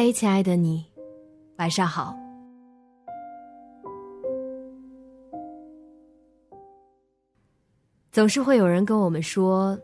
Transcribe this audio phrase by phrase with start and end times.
[0.00, 0.84] 嗨，亲爱的你，
[1.56, 2.16] 晚上好。
[8.12, 9.76] 总是会有人跟我们说，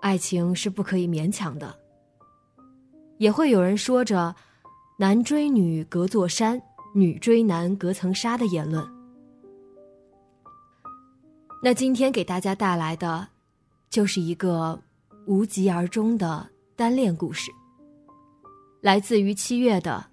[0.00, 1.72] 爱情是不可以勉强的。
[3.18, 4.34] 也会有人说着
[4.98, 6.60] “男追女隔座山，
[6.92, 8.84] 女追男隔层纱”的言论。
[11.62, 13.28] 那今天给大家带来的，
[13.88, 14.82] 就是一个
[15.28, 17.52] 无疾而终的单恋故事。
[18.82, 20.06] 来自于七月的，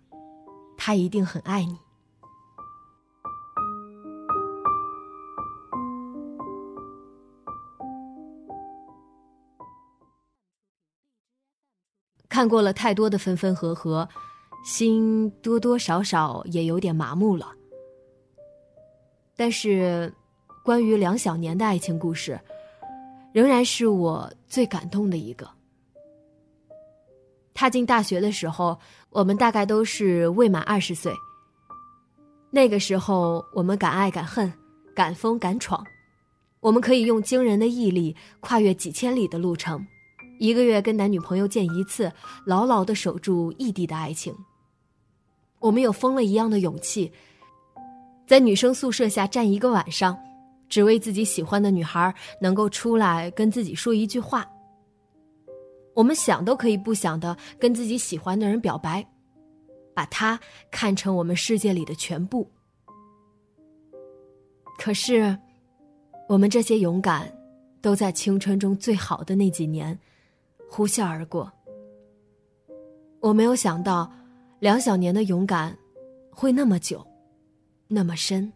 [0.78, 1.75] 他一定很爱你。
[12.30, 14.08] 看过了太多的分分合合，
[14.64, 17.52] 心多多少少也有点麻木了。
[19.36, 20.14] 但是，
[20.64, 22.39] 关于梁小年的爱情故事，
[23.33, 25.58] 仍然是我最感动的一个。
[27.59, 31.14] 踏进大学的时候，我们大概都是未满二十岁。
[32.49, 34.49] 那个时候，我们敢爱敢恨，
[34.95, 35.86] 敢疯敢闯，
[36.61, 39.86] 我们可以用惊人的毅力跨越几千里的路程，
[40.39, 42.09] 一个月跟男女朋友见一次，
[42.45, 44.33] 牢牢的守住异地的爱情。
[45.59, 47.11] 我们有疯了一样的勇气，
[48.26, 50.17] 在女生宿舍下站一个晚上，
[50.70, 54.49] 只为自己喜欢的女孩能够出来跟自己说一句话。
[55.99, 59.05] 我们想都可以不想的跟自己喜欢的人表白，
[59.93, 60.39] 把他
[60.71, 62.49] 看成我们世界里的全部。
[64.77, 65.38] 可是，
[66.30, 67.30] 我们这些勇敢，
[67.82, 69.99] 都在青春中最好的那几年，
[70.70, 71.52] 呼啸而过。
[73.20, 74.09] 我没有想到，
[74.59, 75.77] 两小年的勇敢，
[76.32, 77.05] 会那么久，
[77.89, 78.49] 那么深。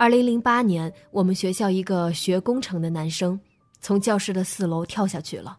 [0.00, 3.38] 二零零八年，我们学校一个学工程的男生
[3.82, 5.58] 从教室的四楼跳下去了。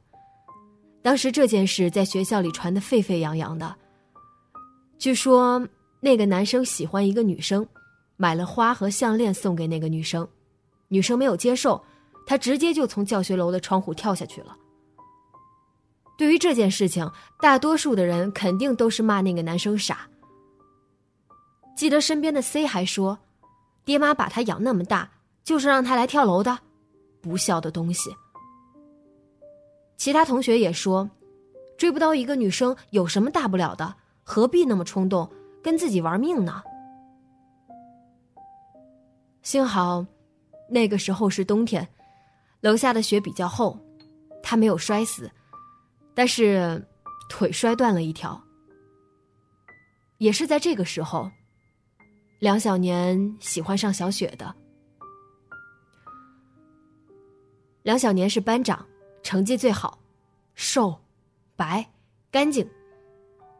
[1.03, 3.75] 当时这件事在学校里传得沸沸扬扬的。
[4.97, 5.63] 据说
[5.99, 7.63] 那个男生喜欢一个女生，
[8.17, 10.27] 买了花和项链送给那个女生，
[10.87, 11.79] 女生没有接受，
[12.25, 14.57] 他直接就从教学楼的窗户跳下去了。
[16.17, 17.07] 对于这件事情，
[17.39, 20.09] 大多数的人肯定都是骂那个男生傻。
[21.77, 23.19] 记得身边的 C 还说。
[23.83, 25.09] 爹妈把他养那么大，
[25.43, 26.57] 就是让他来跳楼的，
[27.19, 28.15] 不孝的东西。
[29.97, 31.09] 其他同学也说，
[31.77, 35.29] 追不到一个女生有什么大不了的，何必那么冲动，
[35.63, 36.63] 跟自己玩命呢？
[39.41, 40.05] 幸好，
[40.69, 41.87] 那个时候是冬天，
[42.61, 43.77] 楼下的雪比较厚，
[44.43, 45.29] 他没有摔死，
[46.13, 46.83] 但是
[47.29, 48.39] 腿摔断了一条。
[50.19, 51.29] 也是在这个时候。
[52.41, 54.55] 梁小年喜欢上小雪的。
[57.83, 58.83] 梁小年是班长，
[59.21, 59.99] 成绩最好，
[60.55, 60.99] 瘦，
[61.55, 61.87] 白，
[62.31, 62.67] 干净，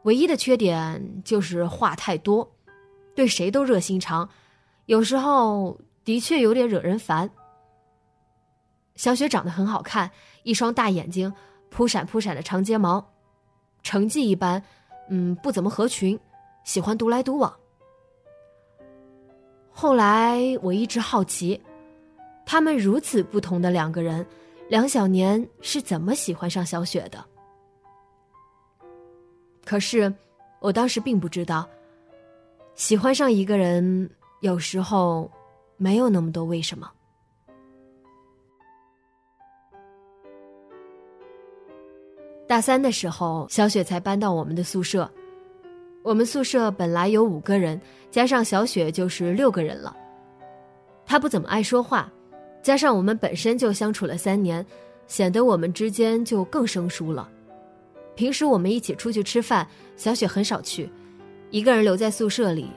[0.02, 2.56] 唯一的缺点就是话太多，
[3.14, 4.28] 对谁都热心肠，
[4.86, 7.30] 有时候的确有点惹人烦。
[8.96, 10.10] 小雪长得很好看，
[10.42, 11.32] 一双大眼睛，
[11.70, 13.12] 扑闪扑闪的长睫毛，
[13.84, 14.60] 成绩一般，
[15.08, 16.18] 嗯，不怎么合群，
[16.64, 17.61] 喜欢独来独往。
[19.82, 21.60] 后来我一直好奇，
[22.46, 24.24] 他们如此不同的两个人，
[24.68, 27.18] 梁小年是怎么喜欢上小雪的？
[29.64, 30.14] 可是
[30.60, 31.68] 我当时并不知道，
[32.76, 34.08] 喜欢上一个人
[34.38, 35.28] 有时候
[35.76, 36.88] 没有那么多为什么。
[42.46, 45.10] 大三的时候，小雪才搬到我们的宿舍。
[46.02, 49.96] 我们宿舍本来有五个人，加上小雪就是六个人了。
[51.06, 52.12] 他不怎么爱说话，
[52.60, 54.64] 加上我们本身就相处了三年，
[55.06, 57.28] 显得我们之间就更生疏了。
[58.16, 59.66] 平时我们一起出去吃饭，
[59.96, 60.90] 小雪很少去，
[61.50, 62.68] 一个人留在宿舍里。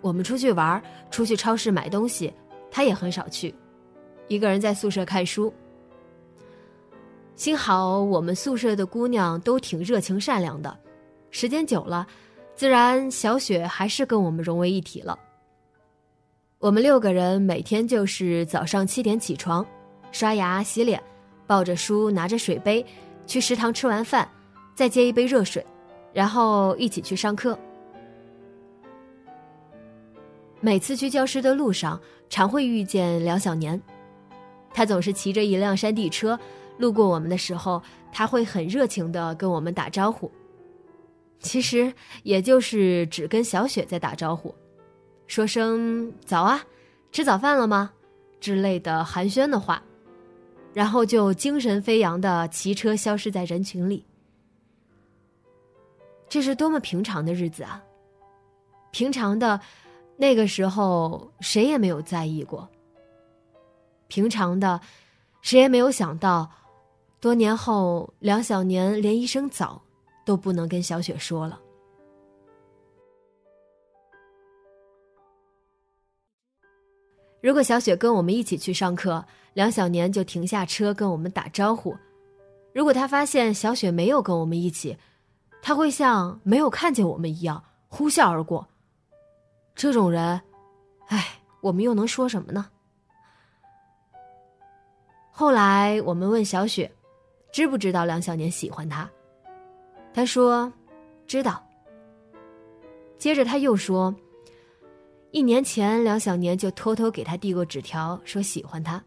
[0.00, 2.32] 我们出去玩，出去超市买东西，
[2.70, 3.54] 她也很少去，
[4.26, 5.52] 一个人在宿舍看书。
[7.36, 10.76] 幸好我们宿舍的姑娘都挺热情善良的，
[11.30, 12.06] 时间久了，
[12.56, 15.16] 自然小雪还是跟我们融为一体了。
[16.58, 19.64] 我们六个人每天就是早上七点起床，
[20.10, 21.00] 刷牙洗脸，
[21.46, 22.84] 抱着书拿着水杯
[23.26, 24.26] 去食堂吃完饭，
[24.74, 25.64] 再接一杯热水，
[26.14, 27.56] 然后一起去上课。
[30.60, 32.00] 每次去教室的路上，
[32.30, 33.80] 常会遇见梁小年，
[34.72, 36.38] 他总是骑着一辆山地车。
[36.78, 40.32] 路过我们的时候，他会很热情的跟我们打招呼。
[41.38, 41.92] 其实
[42.22, 44.54] 也就是只跟小雪在打招呼，
[45.26, 46.64] 说声早啊，
[47.12, 47.92] 吃早饭了吗
[48.40, 49.82] 之类的寒暄的话，
[50.72, 54.04] 然后就精神飞扬的骑车消失在人群里。
[56.28, 57.80] 这是多么平常的日子啊！
[58.90, 59.60] 平常的，
[60.16, 62.68] 那个时候谁也没有在意过。
[64.08, 64.80] 平常的，
[65.42, 66.50] 谁也没有想到。
[67.20, 69.82] 多年后，梁小年连一声早
[70.26, 71.58] 都不能跟小雪说了。
[77.40, 79.24] 如果小雪跟我们一起去上课，
[79.54, 81.96] 梁小年就停下车跟我们打招呼。
[82.74, 84.98] 如果他发现小雪没有跟我们一起，
[85.62, 88.66] 他会像没有看见我们一样呼啸而过。
[89.76, 90.40] 这种人，
[91.06, 92.68] 唉，我们又能说什么呢？
[95.30, 96.90] 后来我们问小雪。
[97.52, 99.10] 知不知道梁小年喜欢她？
[100.16, 100.72] 他说
[101.28, 101.62] ：“知道。”
[103.18, 104.14] 接着他又说
[105.30, 109.04] ：“一年前梁小年就偷偷给他递过纸条，说喜欢他。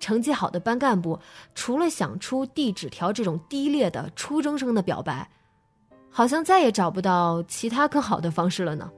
[0.00, 1.18] 成绩好的班干部，
[1.54, 5.30] 除了想出递纸条这种低劣的初中生的表白，
[6.08, 8.90] 好像再也找不到其他更好的方式了呢。”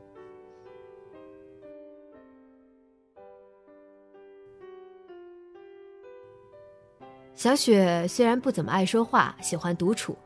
[7.35, 10.17] 小雪虽然不怎么爱说话，喜欢独处，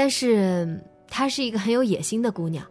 [0.00, 2.66] 但是她是一个很有野心的姑娘。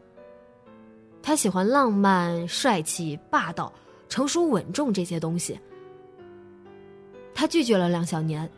[1.22, 3.72] 她喜欢浪漫、帅气、霸道、
[4.10, 5.60] 成熟稳重这些东西。
[7.36, 8.50] 她拒绝了梁小年。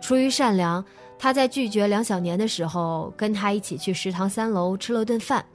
[0.00, 0.84] 出于善良，
[1.16, 5.46] 她在拒绝梁小年的时候，跟他一起去食堂三楼吃了顿饭，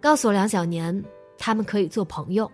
[0.00, 1.00] 告诉梁小年
[1.38, 2.50] 他们可以做朋友。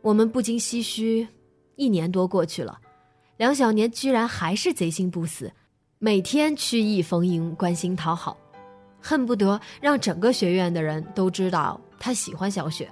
[0.00, 1.26] 我们不禁唏嘘。
[1.74, 2.80] 一年多过去了，
[3.36, 5.52] 梁小年居然还是贼心不死，
[6.04, 8.36] 每天曲意逢迎，关心讨好，
[9.00, 12.86] 恨不得让整个学院的人都知道他喜欢小雪。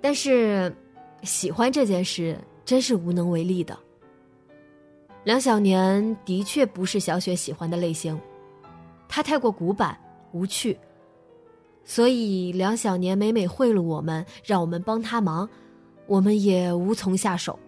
[0.00, 0.72] 但是，
[1.24, 3.76] 喜欢这件事真是无能为力的。
[5.24, 8.16] 梁小年的确不是小雪喜欢的类型，
[9.08, 9.98] 他太过古板
[10.30, 10.78] 无趣，
[11.84, 15.50] 所以梁小年每每贿赂我们，让我们帮他忙。
[16.06, 17.58] 我们也无从下手。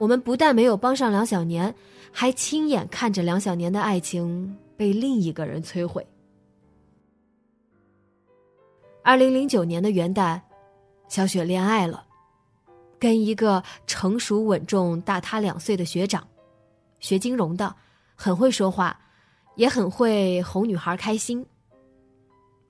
[0.00, 1.74] 我们不但没有帮上梁小年，
[2.10, 6.04] 还亲眼看着梁小年的爱情被另一个人摧毁。
[9.02, 10.40] 二零零九年的元旦，
[11.06, 12.02] 小雪恋爱了，
[12.98, 16.26] 跟一个成熟稳重、大她两岁的学长，
[16.98, 17.76] 学金融的，
[18.14, 18.98] 很会说话，
[19.56, 21.44] 也很会哄女孩开心。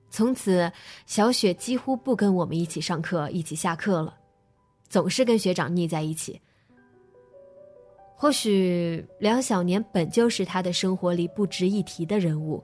[0.09, 0.69] 从此，
[1.05, 4.17] 小雪几乎不跟我们一起上课、一起下课了。
[4.89, 6.41] 总是跟学长腻在一起。
[8.21, 12.63] 或许梁小年本就是他的生活里不值一提的人物，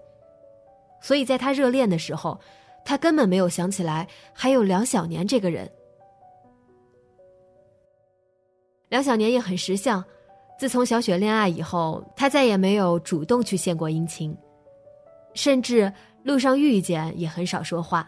[1.01, 2.39] 所以在他热恋的时候，
[2.85, 5.67] 他根本没有想起来还有梁小年这个人。
[8.89, 10.05] 梁小年也很识相，
[10.59, 14.37] 自从小雪恋爱以后，他再也没有主动去献过殷勤，
[15.33, 18.07] 甚至路上遇见也很少说话。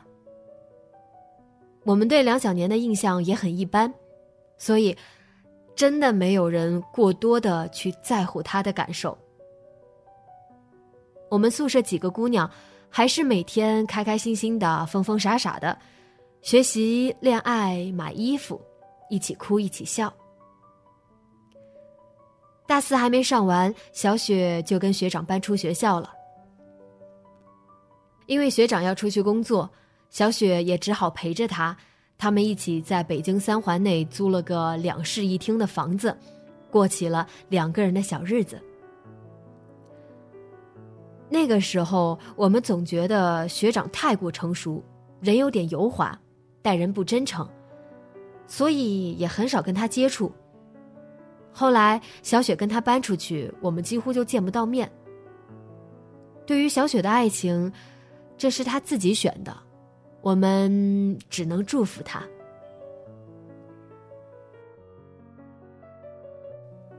[1.84, 3.92] 我们对梁小年的印象也很一般。
[4.60, 4.96] 所以，
[5.80, 9.18] 真的没有人过多的去在乎他的感受。
[11.30, 12.52] 我们宿舍几个姑娘，
[12.90, 15.80] 还是每天开开心心的、疯疯傻傻的，
[16.42, 18.60] 学习、恋爱、买衣服，
[19.10, 20.14] 一起哭，一起笑。
[22.68, 26.12] 大四还没上完，小雪就跟学长搬出学校了。
[28.26, 29.72] 因为学长要出去工作，
[30.10, 31.78] 小雪也只好陪着他。
[32.20, 36.16] 他们一起在北京三环内租了个两室一厅的房子，
[36.70, 38.62] 过起了两个人的小日子。
[41.30, 44.84] 那个时候，我们总觉得学长太过成熟，
[45.22, 46.20] 人有点油滑，
[46.62, 47.48] 待人不真诚，
[48.48, 50.30] 所以也很少跟他接触。
[51.54, 54.92] 后来小雪跟他搬出去，我们几乎就见不到面。
[56.46, 57.72] 对于小雪的爱情，
[58.38, 59.56] 这是他自己选的，
[60.22, 62.22] 我们只能祝福他。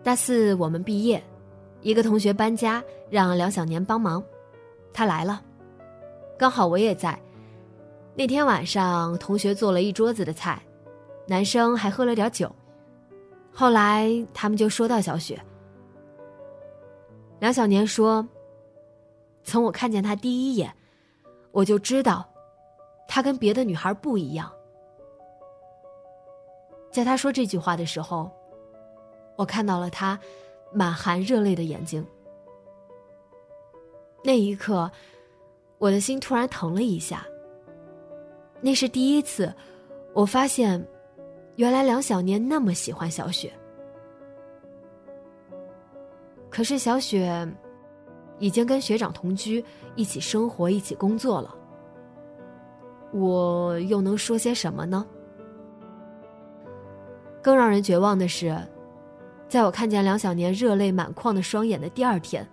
[0.03, 1.23] 大四我们毕业。
[1.83, 4.23] 一个同学搬家，让梁小年帮忙，
[4.93, 5.43] 他来了，
[6.37, 7.19] 刚好我也在。
[8.15, 10.63] 那天晚上，同学做了一桌子的菜，
[11.27, 12.55] 男生还喝了点酒。
[13.51, 15.41] 后来他们就说到小雪，
[17.39, 18.29] 梁小年说
[19.43, 20.71] ：“从我看见他第一眼，
[21.51, 22.29] 我就知道，
[23.11, 24.49] 他跟别的女孩不一样。”
[26.93, 28.31] 在他说这句话的时候，
[29.37, 30.17] 我看到了他。
[30.73, 32.07] 满含热泪的眼睛。
[34.23, 34.89] 那一刻，
[35.79, 37.27] 我的心突然疼了一下。
[38.61, 39.53] 那是第一次，
[40.15, 40.81] 我发现，
[41.57, 43.53] 原来梁小年那么喜欢小雪。
[46.49, 47.53] 可是小雪，
[48.39, 49.65] 已经跟学长同居，
[49.97, 51.53] 一起生活，一起工作了。
[53.13, 55.05] 我又能说些什么呢？
[57.43, 58.57] 更让人绝望的是。
[59.49, 62.49] 在我看见梁小年热泪满眶的双眼的第二天，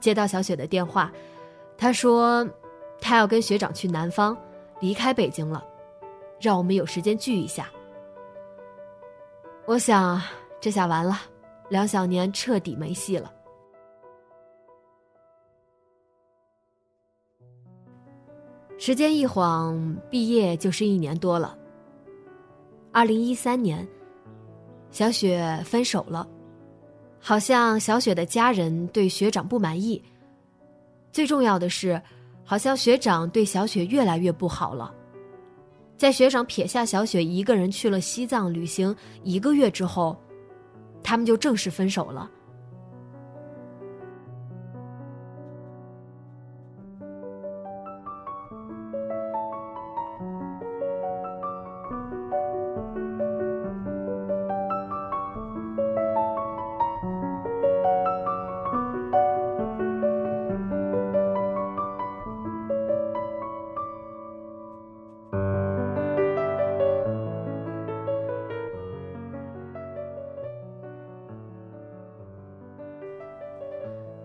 [0.00, 1.12] 接到小雪的电话，
[1.76, 2.48] 她说，
[2.98, 4.34] 她要跟学长去南方，
[4.80, 5.62] 离开北京了，
[6.40, 7.68] 让我们有时间聚一下。
[9.66, 10.18] 我想，
[10.60, 11.18] 这下完了，
[11.68, 13.30] 梁小年彻底没戏了。
[18.76, 21.56] 时间一晃，毕业就是一年多了。
[22.92, 23.86] 二零一三年。
[24.90, 26.24] 小雪分手了，
[27.18, 30.00] 好像小雪的家人对学长不满意。
[31.10, 32.00] 最重要的是，
[32.44, 34.94] 好像学长对小雪越来越不好了。
[35.96, 40.16] 在学长撇下小雪一个人去了西藏旅行一个月之后，
[41.02, 42.30] 他们就正式分手了。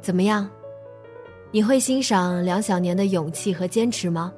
[0.10, 0.50] 怎么样？
[1.52, 4.34] 你会欣赏梁小年的勇气和坚持吗？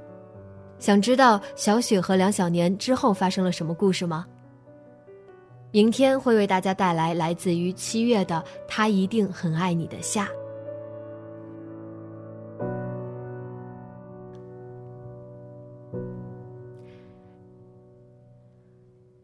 [0.80, 4.26] 想知道小雪和梁小年之后发生了什么故事吗？
[5.72, 8.36] 明天会为大家带来来自于七月的
[8.68, 10.28] 《他一定很爱你》的夏。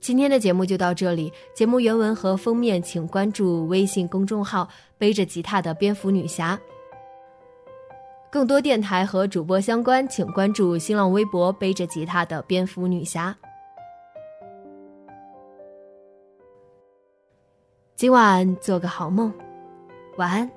[0.08, 1.34] 今天的节目就到这里。
[1.54, 6.58] 节目原文和封面，请关注微信公众号“背着吉他的蝙蝠女侠”。
[8.32, 13.36] 更多电台和主播相关，请关注新浪微博“背着吉他的蝙蝠女侠”。
[17.98, 19.34] 今晚做个好梦，
[20.16, 20.57] 晚安。